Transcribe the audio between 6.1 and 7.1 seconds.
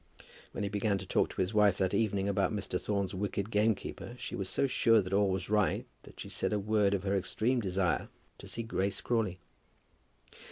she said a word of